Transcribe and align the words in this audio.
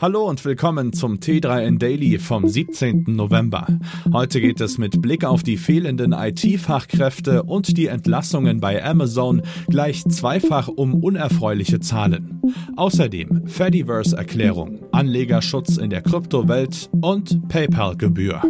Hallo 0.00 0.28
und 0.28 0.44
willkommen 0.44 0.92
zum 0.92 1.16
T3N 1.16 1.78
Daily 1.80 2.20
vom 2.20 2.46
17. 2.46 3.02
November. 3.08 3.66
Heute 4.12 4.40
geht 4.40 4.60
es 4.60 4.78
mit 4.78 5.02
Blick 5.02 5.24
auf 5.24 5.42
die 5.42 5.56
fehlenden 5.56 6.12
IT-Fachkräfte 6.12 7.42
und 7.42 7.76
die 7.76 7.88
Entlassungen 7.88 8.60
bei 8.60 8.84
Amazon 8.84 9.42
gleich 9.66 10.04
zweifach 10.04 10.68
um 10.68 11.02
unerfreuliche 11.02 11.80
Zahlen. 11.80 12.40
Außerdem 12.76 13.48
Fediverse-Erklärung, 13.48 14.86
Anlegerschutz 14.92 15.78
in 15.78 15.90
der 15.90 16.02
Kryptowelt 16.02 16.90
und 17.00 17.48
PayPal-Gebühr. 17.48 18.40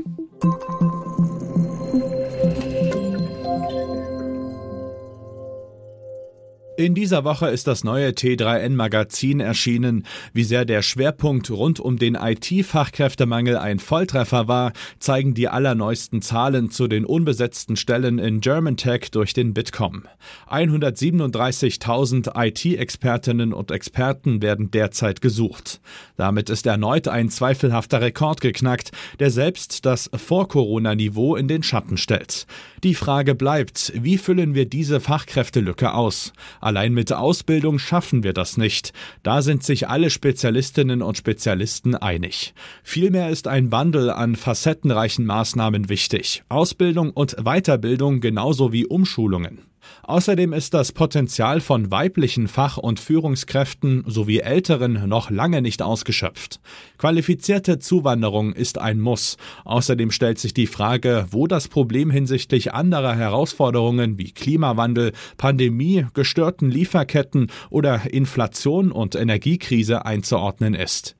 In 6.78 6.94
dieser 6.94 7.24
Woche 7.24 7.48
ist 7.48 7.66
das 7.66 7.82
neue 7.82 8.10
T3N 8.10 8.76
Magazin 8.76 9.40
erschienen. 9.40 10.06
Wie 10.32 10.44
sehr 10.44 10.64
der 10.64 10.82
Schwerpunkt 10.82 11.50
rund 11.50 11.80
um 11.80 11.96
den 11.96 12.14
IT-Fachkräftemangel 12.14 13.56
ein 13.56 13.80
Volltreffer 13.80 14.46
war, 14.46 14.72
zeigen 15.00 15.34
die 15.34 15.48
allerneuesten 15.48 16.22
Zahlen 16.22 16.70
zu 16.70 16.86
den 16.86 17.04
unbesetzten 17.04 17.74
Stellen 17.74 18.20
in 18.20 18.40
Germantech 18.40 19.10
durch 19.10 19.32
den 19.32 19.54
Bitkom. 19.54 20.04
137.000 20.48 22.30
IT-Expertinnen 22.36 23.52
und 23.52 23.72
Experten 23.72 24.40
werden 24.40 24.70
derzeit 24.70 25.20
gesucht. 25.20 25.80
Damit 26.16 26.48
ist 26.48 26.64
erneut 26.64 27.08
ein 27.08 27.28
zweifelhafter 27.28 28.02
Rekord 28.02 28.40
geknackt, 28.40 28.92
der 29.18 29.32
selbst 29.32 29.84
das 29.84 30.08
Vor-Corona-Niveau 30.14 31.34
in 31.34 31.48
den 31.48 31.64
Schatten 31.64 31.96
stellt. 31.96 32.46
Die 32.84 32.94
Frage 32.94 33.34
bleibt, 33.34 33.92
wie 33.96 34.16
füllen 34.16 34.54
wir 34.54 34.66
diese 34.66 35.00
Fachkräftelücke 35.00 35.92
aus? 35.92 36.32
Allein 36.68 36.92
mit 36.92 37.14
Ausbildung 37.14 37.78
schaffen 37.78 38.22
wir 38.24 38.34
das 38.34 38.58
nicht. 38.58 38.92
Da 39.22 39.40
sind 39.40 39.62
sich 39.62 39.88
alle 39.88 40.10
Spezialistinnen 40.10 41.00
und 41.00 41.16
Spezialisten 41.16 41.94
einig. 41.94 42.52
Vielmehr 42.82 43.30
ist 43.30 43.48
ein 43.48 43.72
Wandel 43.72 44.10
an 44.10 44.36
facettenreichen 44.36 45.24
Maßnahmen 45.24 45.88
wichtig. 45.88 46.42
Ausbildung 46.50 47.08
und 47.12 47.36
Weiterbildung 47.42 48.20
genauso 48.20 48.70
wie 48.70 48.84
Umschulungen. 48.84 49.60
Außerdem 50.02 50.52
ist 50.52 50.74
das 50.74 50.92
Potenzial 50.92 51.60
von 51.60 51.90
weiblichen 51.90 52.48
Fach- 52.48 52.78
und 52.78 53.00
Führungskräften 53.00 54.04
sowie 54.06 54.38
Älteren 54.38 55.08
noch 55.08 55.30
lange 55.30 55.62
nicht 55.62 55.82
ausgeschöpft. 55.82 56.60
Qualifizierte 56.96 57.78
Zuwanderung 57.78 58.52
ist 58.52 58.78
ein 58.78 59.00
Muss. 59.00 59.36
Außerdem 59.64 60.10
stellt 60.10 60.38
sich 60.38 60.54
die 60.54 60.66
Frage, 60.66 61.26
wo 61.30 61.46
das 61.46 61.68
Problem 61.68 62.10
hinsichtlich 62.10 62.72
anderer 62.72 63.14
Herausforderungen 63.14 64.18
wie 64.18 64.32
Klimawandel, 64.32 65.12
Pandemie, 65.36 66.06
gestörten 66.14 66.70
Lieferketten 66.70 67.50
oder 67.70 68.12
Inflation 68.12 68.92
und 68.92 69.14
Energiekrise 69.14 70.04
einzuordnen 70.04 70.74
ist. 70.74 71.16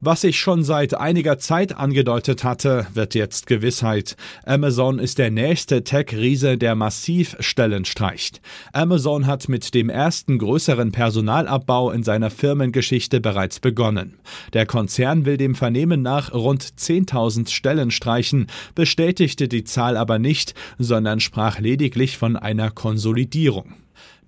Was 0.00 0.22
ich 0.22 0.38
schon 0.38 0.62
seit 0.62 0.94
einiger 0.94 1.40
Zeit 1.40 1.76
angedeutet 1.76 2.44
hatte, 2.44 2.86
wird 2.94 3.16
jetzt 3.16 3.48
Gewissheit. 3.48 4.14
Amazon 4.46 5.00
ist 5.00 5.18
der 5.18 5.32
nächste 5.32 5.82
Tech-Riese, 5.82 6.56
der 6.56 6.76
massiv 6.76 7.34
Stellen 7.40 7.84
streicht. 7.84 8.40
Amazon 8.72 9.26
hat 9.26 9.48
mit 9.48 9.74
dem 9.74 9.90
ersten 9.90 10.38
größeren 10.38 10.92
Personalabbau 10.92 11.90
in 11.90 12.04
seiner 12.04 12.30
Firmengeschichte 12.30 13.20
bereits 13.20 13.58
begonnen. 13.58 14.20
Der 14.52 14.66
Konzern 14.66 15.24
will 15.24 15.36
dem 15.36 15.56
Vernehmen 15.56 16.00
nach 16.00 16.32
rund 16.32 16.62
10.000 16.62 17.48
Stellen 17.48 17.90
streichen, 17.90 18.46
bestätigte 18.76 19.48
die 19.48 19.64
Zahl 19.64 19.96
aber 19.96 20.20
nicht, 20.20 20.54
sondern 20.78 21.18
sprach 21.18 21.58
lediglich 21.58 22.18
von 22.18 22.36
einer 22.36 22.70
Konsolidierung. 22.70 23.74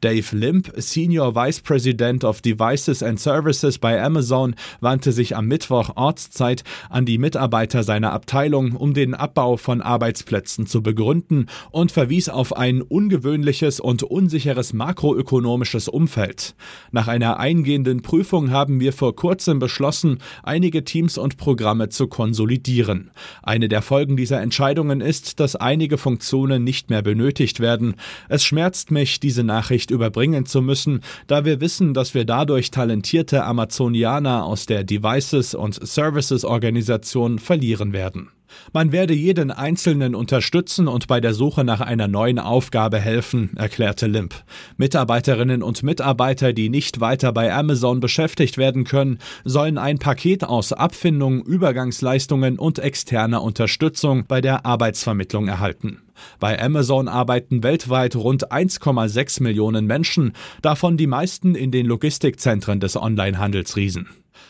Dave 0.01 0.35
Limp, 0.35 0.73
Senior 0.77 1.35
Vice 1.35 1.61
President 1.61 2.25
of 2.25 2.41
Devices 2.41 3.03
and 3.03 3.21
Services 3.21 3.79
bei 3.79 4.03
Amazon, 4.03 4.55
wandte 4.81 5.13
sich 5.13 5.37
am 5.37 5.47
Mittwoch 5.47 5.97
Ortszeit 5.97 6.65
an 6.89 7.05
die 7.05 7.19
Mitarbeiter 7.19 7.83
seiner 7.83 8.13
Abteilung, 8.13 8.73
um 8.73 8.95
den 8.95 9.15
Abbau 9.15 9.57
von 9.57 9.83
Arbeitsplätzen 9.83 10.67
zu 10.67 10.83
begründen 10.83 11.47
und 11.71 11.93
verwies 11.93 12.29
auf 12.29 12.57
ein 12.57 12.81
ungewöhnliches 12.81 13.81
und 13.81 14.03
unsicheres 14.03 14.73
makroökonomisches 14.73 15.89
Umfeld. 15.89 16.55
Nach 16.93 17.09
einer 17.09 17.39
eingehenden 17.39 18.03
Prüfung 18.03 18.51
haben 18.51 18.81
wir 18.81 18.93
vor 18.93 19.15
kurzem 19.15 19.59
beschlossen, 19.59 20.19
einige 20.43 20.85
Teams 20.85 21.19
und 21.19 21.37
Programme 21.37 21.91
zu 21.91 22.07
konsolidieren. 22.07 23.11
Eine 23.43 23.69
der 23.69 23.83
Folgen 23.83 24.17
dieser 24.17 24.41
Entscheidungen 24.41 25.01
ist, 25.01 25.41
dass 25.41 25.57
einige 25.57 25.99
Funktionen 25.99 26.65
nicht 26.65 26.91
mehr 26.91 27.03
benötigt 27.03 27.61
werden. 27.61 27.97
Es 28.29 28.45
schmerzt 28.45 28.91
mich, 28.91 29.21
diese 29.21 29.45
Nachricht 29.45 29.90
Überbringen 29.91 30.47
zu 30.47 30.63
müssen, 30.63 31.01
da 31.27 31.45
wir 31.45 31.61
wissen, 31.61 31.95
dass 31.95 32.15
wir 32.15 32.25
dadurch 32.25 32.71
talentierte 32.71 33.45
Amazonianer 33.45 34.45
aus 34.45 34.67
der 34.67 34.85
Devices 34.85 35.55
und 35.55 35.75
Services 35.87 36.45
Organisation 36.45 37.39
verlieren 37.39 37.93
werden. 37.93 38.31
Man 38.73 38.93
werde 38.93 39.15
jeden 39.15 39.51
Einzelnen 39.51 40.15
unterstützen 40.15 40.89
und 40.89 41.07
bei 41.07 41.21
der 41.21 41.35
Suche 41.35 41.65
nach 41.65 41.81
einer 41.81 42.09
neuen 42.09 42.39
Aufgabe 42.39 42.99
helfen, 42.99 43.51
erklärte 43.57 44.07
Limp. 44.07 44.35
Mitarbeiterinnen 44.77 45.63
und 45.63 45.83
Mitarbeiter, 45.83 46.53
die 46.53 46.69
nicht 46.69 47.01
weiter 47.01 47.33
bei 47.33 47.53
Amazon 47.53 48.01
beschäftigt 48.01 48.59
werden 48.59 48.85
können, 48.85 49.19
sollen 49.45 49.79
ein 49.79 49.99
Paket 49.99 50.45
aus 50.45 50.73
Abfindung, 50.73 51.43
Übergangsleistungen 51.45 52.59
und 52.59 52.79
externer 52.79 53.43
Unterstützung 53.43 54.25
bei 54.27 54.41
der 54.41 54.67
Arbeitsvermittlung 54.67 55.49
erhalten. 55.49 55.99
Bei 56.39 56.61
Amazon 56.61 57.09
arbeiten 57.09 57.63
weltweit 57.63 58.17
rund 58.17 58.53
1,6 58.53 59.43
Millionen 59.43 59.87
Menschen, 59.87 60.33
davon 60.63 60.97
die 60.97 61.07
meisten 61.07 61.55
in 61.55 61.71
den 61.71 61.87
Logistikzentren 61.87 62.81
des 62.81 62.97
Onlinehandelsriesen. 62.97 64.09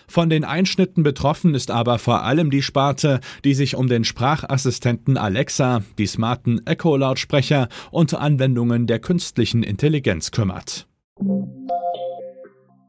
Von 0.09 0.31
den 0.31 0.45
Einschnitten 0.45 1.03
betroffen 1.03 1.55
ist 1.55 1.71
aber 1.71 1.99
vor 1.99 2.23
allem 2.23 2.51
die 2.51 2.63
Sparte, 2.63 3.21
die 3.45 3.55
sich 3.55 3.77
um 3.77 3.89
den 3.89 4.05
Sprachassistenten 4.05 5.17
Alexa, 5.17 5.83
die 5.99 6.07
smarten 6.07 6.67
Echo-Lautsprecher 6.67 7.69
und 7.91 8.15
Anwendungen 8.15 8.87
der 8.87 8.99
künstlichen 8.99 9.63
Intelligenz 9.63 10.31
kümmert. 10.31 10.87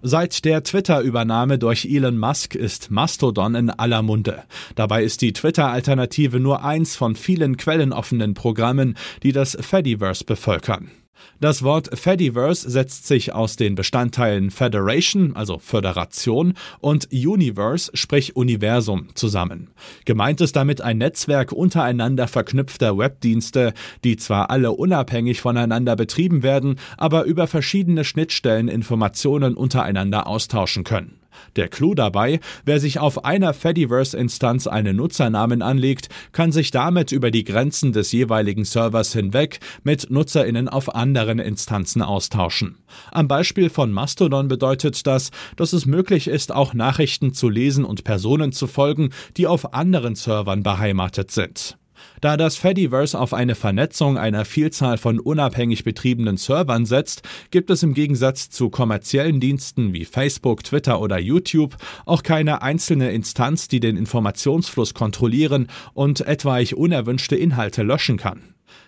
Seit 0.04 0.46
der 0.46 0.64
Twitter-Übernahme 0.64 1.60
durch 1.60 1.86
Elon 1.86 2.18
Musk 2.18 2.56
ist 2.56 2.90
Mastodon 2.90 3.54
in 3.54 3.70
aller 3.70 4.02
Munde. 4.02 4.44
Dabei 4.74 5.04
ist 5.04 5.22
die 5.22 5.32
Twitter-Alternative 5.32 6.40
nur 6.40 6.64
eins 6.64 6.96
von 6.96 7.16
vielen 7.16 7.56
quellenoffenen 7.56 8.34
Programmen, 8.34 8.98
die 9.22 9.32
das 9.32 9.56
Fediverse 9.62 10.24
bevölkern. 10.24 10.90
Das 11.40 11.64
Wort 11.64 11.98
Fediverse 11.98 12.70
setzt 12.70 13.08
sich 13.08 13.34
aus 13.34 13.56
den 13.56 13.76
Bestandteilen 13.76 14.52
Federation, 14.52 15.36
also 15.36 15.58
Föderation, 15.58 16.54
und 16.80 17.10
Universe, 17.12 17.90
sprich 17.94 18.36
Universum, 18.36 19.08
zusammen. 19.16 19.70
Gemeint 20.06 20.42
ist 20.42 20.56
damit 20.56 20.82
ein 20.82 21.00
Netzwerk 21.00 21.52
untereinander 21.52 22.28
verknüpfter 22.28 22.98
Webdienste, 22.98 23.74
die 24.04 24.18
zwar 24.18 24.50
alle 24.50 24.72
unabhängig 24.72 25.42
voneinander 25.42 25.96
betrieben 25.96 26.44
werden, 26.44 26.76
aber 26.98 27.24
über 27.24 27.48
verschiedene 27.48 28.04
Schnittstellen 28.04 28.68
Informationen 28.68 29.56
untereinander 29.56 30.28
austauschen 30.28 30.84
können. 30.84 31.21
Der 31.56 31.68
Clou 31.68 31.94
dabei, 31.94 32.40
wer 32.66 32.80
sich 32.80 33.00
auf 33.00 33.26
einer 33.26 33.54
Fediverse-Instanz 33.54 34.68
einen 34.68 34.96
Nutzernamen 34.96 35.62
anlegt, 35.62 36.10
kann 36.32 36.52
sich 36.52 36.72
damit 36.72 37.12
über 37.12 37.32
die 37.32 37.44
Grenzen 37.44 37.92
des 37.92 38.12
jeweiligen 38.12 38.66
Servers 38.66 39.14
hinweg 39.14 39.60
mit 39.84 40.10
NutzerInnen 40.10 40.68
auf 40.68 40.96
anderen 40.96 41.40
Instanzen 41.40 42.02
austauschen. 42.02 42.78
Am 43.12 43.28
Beispiel 43.28 43.70
von 43.70 43.92
Mastodon 43.92 44.48
bedeutet 44.48 45.06
das, 45.08 45.32
dass 45.56 45.74
es 45.74 45.86
möglich 45.86 46.28
ist, 46.28 46.52
auch 46.52 46.74
Nachrichten 46.74 47.34
zu 47.34 47.50
lesen 47.50 47.86
und 47.86 48.04
Personen 48.04 48.52
zu 48.52 48.68
folgen, 48.68 49.10
die 49.38 49.48
auf 49.48 49.74
anderen 49.74 50.16
Servern 50.16 50.64
beheimatet 50.64 51.32
sind. 51.32 51.78
Da 52.22 52.38
das 52.38 52.56
Fediverse 52.56 53.20
auf 53.20 53.34
eine 53.34 53.56
Vernetzung 53.56 54.18
einer 54.18 54.46
Vielzahl 54.46 54.98
von 54.98 55.20
unabhängig 55.20 55.84
betriebenen 55.84 56.38
Servern 56.38 56.86
setzt, 56.86 57.24
gibt 57.52 57.70
es 57.70 57.84
im 57.84 57.94
Gegensatz 57.94 58.50
zu 58.50 58.70
kommerziellen 58.70 59.40
Diensten 59.40 59.94
wie 59.94 60.06
Facebook, 60.06 60.64
Twitter 60.64 61.02
oder 61.02 61.20
YouTube 61.20 61.78
auch 62.06 62.24
keine 62.24 62.62
einzelne 62.62 63.12
Instanz, 63.12 63.68
die 63.68 63.80
den 63.80 63.98
Informationsfluss 63.98 64.94
kontrollieren 64.94 65.68
und 65.94 66.22
etwaig 66.22 66.76
unerwünschte 66.76 67.36
Inhalte 67.36 67.84
löschen 67.84 68.18
kann. 68.18 68.42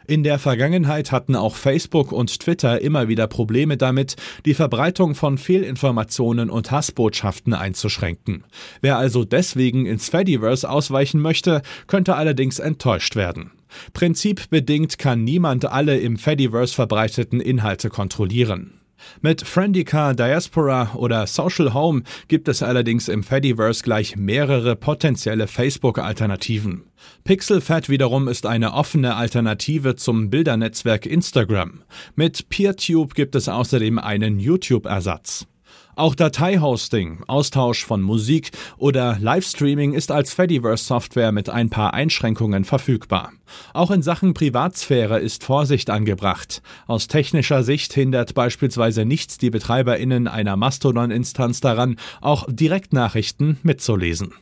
In 0.06 0.24
der 0.24 0.38
Vergangenheit 0.38 1.12
hatten 1.12 1.36
auch 1.36 1.56
Facebook 1.56 2.12
und 2.12 2.40
Twitter 2.40 2.82
immer 2.82 3.08
wieder 3.08 3.28
Probleme 3.28 3.78
damit, 3.78 4.16
die 4.46 4.54
Verbreitung 4.54 5.16
von 5.16 5.38
Fehlinformationen 5.38 6.50
und 6.50 6.72
Hassbotschaften 6.72 7.54
einzuschränken. 7.54 8.44
Wer 8.82 8.98
also 8.98 9.24
deswegen 9.24 9.86
ins 9.86 10.10
Fediverse 10.10 10.70
ausweichen 10.70 11.22
möchte, 11.22 11.62
könnte 11.88 12.16
allerdings 12.16 12.60
enttäuscht 12.60 13.16
werden. 13.16 13.52
Prinzipbedingt 13.94 14.98
kann 14.98 15.24
niemand 15.24 15.66
alle 15.66 15.98
im 15.98 16.18
Fediverse 16.18 16.74
verbreiteten 16.74 17.40
Inhalte 17.40 17.90
kontrollieren. 17.90 18.83
Mit 19.22 19.42
Friendica, 19.42 20.14
Diaspora 20.14 20.94
oder 20.96 21.28
Social 21.28 21.74
Home 21.74 22.04
gibt 22.28 22.48
es 22.48 22.64
allerdings 22.64 23.08
im 23.08 23.24
Fediverse 23.24 23.84
gleich 23.84 24.16
mehrere 24.16 24.76
potenzielle 24.76 25.48
Facebook-Alternativen. 25.48 26.84
PixelFed 27.24 27.90
wiederum 27.90 28.28
ist 28.28 28.46
eine 28.46 28.74
offene 28.74 29.16
Alternative 29.16 29.96
zum 29.96 30.30
Bildernetzwerk 30.30 31.06
Instagram. 31.06 31.84
Mit 32.16 32.50
PeerTube 32.50 33.14
gibt 33.14 33.36
es 33.36 33.50
außerdem 33.50 34.00
einen 34.00 34.40
YouTube-Ersatz. 34.40 35.48
Auch 35.96 36.16
Dateihosting, 36.16 37.24
Austausch 37.28 37.86
von 37.86 38.02
Musik 38.02 38.52
oder 38.78 39.18
Livestreaming 39.20 39.94
ist 39.94 40.12
als 40.12 40.34
Fediverse-Software 40.34 41.32
mit 41.32 41.50
ein 41.50 41.70
paar 41.70 41.94
Einschränkungen 41.94 42.66
verfügbar. 42.66 43.32
Auch 43.74 43.92
in 43.92 44.02
Sachen 44.02 44.34
Privatsphäre 44.34 45.20
ist 45.20 45.44
Vorsicht 45.44 45.92
angebracht. 45.92 46.64
Aus 46.88 47.08
technischer 47.08 47.64
Sicht 47.64 47.94
hindert 47.94 48.34
beispielsweise 48.34 49.06
nichts 49.06 49.38
die 49.38 49.52
BetreiberInnen 49.52 50.28
einer 50.28 50.58
Mastodon-Instanz 50.58 51.62
daran, 51.62 51.98
auch 52.22 52.46
Direktnachrichten 52.50 53.60
mitzulesen. 53.62 54.34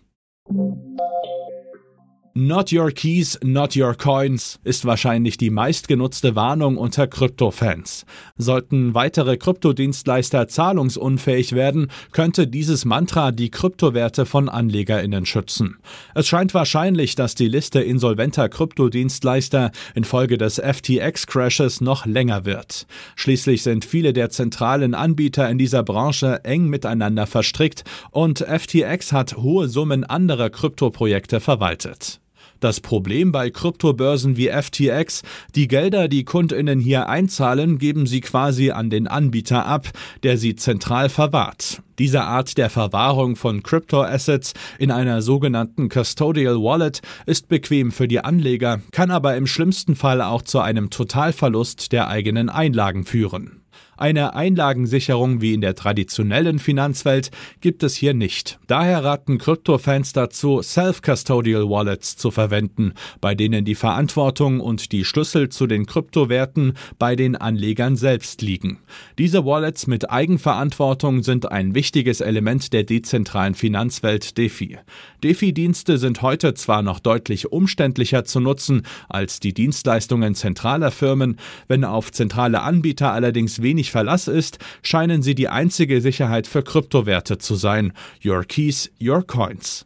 Not 2.34 2.72
Your 2.72 2.92
Keys, 2.92 3.38
Not 3.44 3.76
Your 3.76 3.94
Coins 3.94 4.58
ist 4.64 4.86
wahrscheinlich 4.86 5.36
die 5.36 5.50
meistgenutzte 5.50 6.34
Warnung 6.34 6.78
unter 6.78 7.06
Krypto-Fans. 7.06 8.06
Sollten 8.38 8.94
weitere 8.94 9.36
Kryptodienstleister 9.36 10.48
zahlungsunfähig 10.48 11.52
werden, 11.52 11.92
könnte 12.14 12.48
dieses 12.48 12.86
Mantra 12.86 13.34
die 13.34 13.52
Kryptowerte 13.52 14.26
von 14.26 14.48
AnlegerInnen 14.48 15.26
schützen. 15.26 15.80
Es 16.16 16.30
scheint 16.30 16.54
wahrscheinlich, 16.54 17.16
dass 17.16 17.36
die 17.36 17.50
Liste 17.50 17.82
insolventer 17.82 18.48
Kryptodienstleister 18.48 19.72
infolge 19.94 20.38
des 20.38 20.58
FTX-Crashes 20.58 21.84
noch 21.84 22.06
länger 22.06 22.46
wird. 22.46 22.88
Schließlich 23.18 23.62
sind 23.62 23.84
viele 23.84 24.14
der 24.14 24.30
zentralen 24.30 24.94
Anbieter 24.94 25.50
in 25.50 25.58
dieser 25.58 25.84
Branche 25.84 26.46
eng 26.46 26.70
miteinander 26.70 27.28
verstrickt 27.28 27.84
und 28.12 28.40
FTX 28.40 29.12
hat 29.12 29.36
hohe 29.36 29.68
Summen 29.68 30.06
anderer 30.06 30.50
Kryptoprojekte 30.50 31.42
verwaltet. 31.42 32.22
Das 32.62 32.80
Problem 32.80 33.32
bei 33.32 33.50
Kryptobörsen 33.50 34.38
wie 34.38 34.50
FTX, 34.50 35.24
die 35.56 35.68
Gelder, 35.68 36.08
die 36.08 36.24
Kundinnen 36.24 36.80
hier 36.80 37.10
einzahlen, 37.10 37.80
geben 37.80 38.06
sie 38.06 38.22
quasi 38.22 38.70
an 38.70 38.92
den 38.92 39.08
Anbieter 39.08 39.66
ab, 39.66 39.90
der 40.22 40.38
sie 40.38 40.56
zentral 40.56 41.10
verwahrt. 41.10 41.82
Diese 41.98 42.22
Art 42.22 42.60
der 42.60 42.70
Verwahrung 42.70 43.36
von 43.36 43.64
Crypto-Assets 43.64 44.54
in 44.78 44.92
einer 44.92 45.24
sogenannten 45.24 45.90
Custodial 45.90 46.58
Wallet 46.58 47.02
ist 47.26 47.48
bequem 47.48 47.92
für 47.92 48.08
die 48.08 48.20
Anleger, 48.20 48.80
kann 48.92 49.10
aber 49.10 49.36
im 49.38 49.48
schlimmsten 49.48 49.96
Fall 49.96 50.22
auch 50.22 50.44
zu 50.44 50.60
einem 50.60 50.92
Totalverlust 50.92 51.92
der 51.92 52.10
eigenen 52.10 52.50
Einlagen 52.50 53.06
führen. 53.06 53.61
Eine 53.98 54.34
Einlagensicherung 54.34 55.42
wie 55.42 55.54
in 55.54 55.62
der 55.62 55.76
traditionellen 55.76 56.58
Finanzwelt 56.58 57.30
gibt 57.60 57.84
es 57.84 57.96
hier 57.96 58.14
nicht. 58.14 58.60
Daher 58.68 59.04
raten 59.04 59.38
Krypto-Fans 59.38 60.14
dazu, 60.14 60.62
Self-Custodial 60.62 61.70
Wallets 61.70 62.18
zu 62.18 62.32
verwenden, 62.32 62.94
bei 63.20 63.36
denen 63.36 63.64
die 63.64 63.76
Verantwortung 63.76 64.60
und 64.60 64.92
die 64.92 65.06
Schlüssel 65.06 65.50
zu 65.50 65.68
den 65.68 65.86
Kryptowerten 65.86 66.74
bei 66.98 67.16
den 67.16 67.36
Anlegern 67.36 67.96
selbst 67.96 68.42
liegen. 68.42 68.80
Diese 69.18 69.46
Wallets 69.46 69.86
mit 69.86 70.10
Eigenverantwortung 70.10 71.22
sind 71.22 71.52
ein 71.52 71.76
wichtiges 71.76 72.22
Element 72.22 72.74
der 72.74 72.84
dezentralen 72.84 73.54
Finanzwelt 73.54 74.38
DeFi. 74.38 74.80
DeFi-Dienste 75.24 75.98
sind 75.98 76.24
heute 76.24 76.56
zwar 76.56 76.82
noch 76.82 77.00
deutlich 77.00 77.52
umständlicher 77.52 78.26
zu 78.26 78.40
nutzen 78.40 78.82
als 79.10 79.40
die 79.40 79.54
Dienstleistungen 79.54 80.34
zentraler 80.34 80.90
Firmen, 80.90 81.38
wenn 81.68 81.84
auf 81.84 82.12
zentrale 82.12 82.62
Anbieter 82.62 83.12
allerdings 83.14 83.61
wenig 83.62 83.92
Verlass 83.92 84.28
ist, 84.28 84.60
scheinen 84.84 85.22
sie 85.22 85.36
die 85.36 85.50
einzige 85.50 86.02
Sicherheit 86.02 86.48
für 86.48 86.64
Kryptowerte 86.64 87.38
zu 87.38 87.56
sein. 87.56 87.94
Your 88.24 88.44
Keys, 88.44 88.92
Your 89.02 89.26
Coins. 89.26 89.86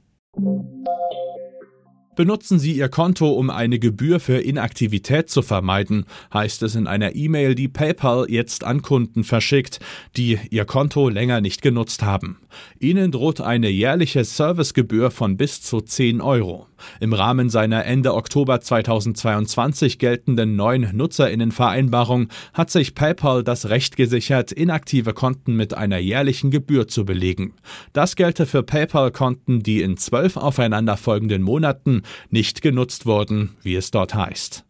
Benutzen 2.15 2.59
Sie 2.59 2.71
Ihr 2.71 2.87
Konto, 2.87 3.29
um 3.33 3.49
eine 3.49 3.77
Gebühr 3.77 4.21
für 4.21 4.37
Inaktivität 4.37 5.29
zu 5.29 5.41
vermeiden, 5.41 6.05
heißt 6.33 6.63
es 6.63 6.75
in 6.75 6.87
einer 6.87 7.13
E-Mail, 7.13 7.55
die 7.55 7.67
PayPal 7.67 8.27
jetzt 8.29 8.63
an 8.63 8.81
Kunden 8.81 9.25
verschickt, 9.25 9.79
die 10.15 10.39
ihr 10.49 10.63
Konto 10.63 11.09
länger 11.09 11.41
nicht 11.41 11.61
genutzt 11.61 12.03
haben. 12.03 12.37
Ihnen 12.79 13.11
droht 13.11 13.41
eine 13.41 13.69
jährliche 13.69 14.23
Servicegebühr 14.23 15.11
von 15.11 15.35
bis 15.35 15.61
zu 15.61 15.81
10 15.81 16.21
Euro. 16.21 16.67
Im 16.99 17.13
Rahmen 17.13 17.49
seiner 17.49 17.85
Ende 17.85 18.13
Oktober 18.13 18.61
2022 18.61 19.97
geltenden 19.99 20.55
neuen 20.55 20.95
Nutzerinnenvereinbarung 20.95 22.27
hat 22.53 22.69
sich 22.69 22.95
PayPal 22.95 23.43
das 23.43 23.69
Recht 23.69 23.97
gesichert, 23.97 24.51
inaktive 24.51 25.13
Konten 25.13 25.55
mit 25.55 25.73
einer 25.73 25.97
jährlichen 25.97 26.51
Gebühr 26.51 26.87
zu 26.87 27.05
belegen. 27.05 27.53
Das 27.93 28.15
gelte 28.15 28.45
für 28.45 28.63
PayPal-Konten, 28.63 29.63
die 29.63 29.81
in 29.81 29.97
zwölf 29.97 30.37
aufeinanderfolgenden 30.37 31.41
Monaten 31.41 32.03
nicht 32.29 32.61
genutzt 32.61 33.05
wurden, 33.05 33.55
wie 33.61 33.75
es 33.75 33.91
dort 33.91 34.15
heißt. 34.15 34.65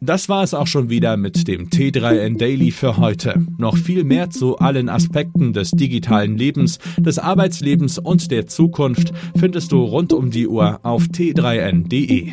Das 0.00 0.28
war 0.28 0.44
es 0.44 0.54
auch 0.54 0.68
schon 0.68 0.90
wieder 0.90 1.16
mit 1.16 1.48
dem 1.48 1.70
T3N 1.70 2.38
Daily 2.38 2.70
für 2.70 2.98
heute. 2.98 3.44
Noch 3.58 3.76
viel 3.76 4.04
mehr 4.04 4.30
zu 4.30 4.56
allen 4.58 4.88
Aspekten 4.88 5.52
des 5.52 5.72
digitalen 5.72 6.38
Lebens, 6.38 6.78
des 6.98 7.18
Arbeitslebens 7.18 7.98
und 7.98 8.30
der 8.30 8.46
Zukunft 8.46 9.12
findest 9.36 9.72
du 9.72 9.82
rund 9.82 10.12
um 10.12 10.30
die 10.30 10.46
Uhr 10.46 10.78
auf 10.84 11.04
t3n.de. 11.04 12.32